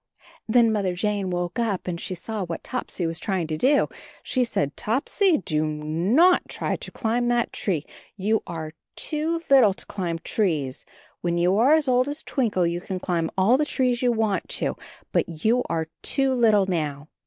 [0.49, 3.87] Then Mother Jane woke up and she saw what Topsy was trying to do.
[4.23, 7.85] She said, "Topsy, do not try to climb that tree;
[8.15, 10.85] you are too little to climb trees;
[11.21, 14.49] when you are as old as Twinkle you can climb all the trees you want
[14.49, 14.75] to,
[15.11, 17.07] but you are too little now.